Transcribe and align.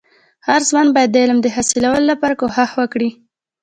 هرځوان 0.47 0.87
باید 0.95 1.09
د 1.11 1.15
علم 1.23 1.39
د 1.41 1.47
حاصلولو 1.55 2.01
لپاره 2.11 2.35
کوښښ 2.41 2.71
وکړي. 2.81 3.09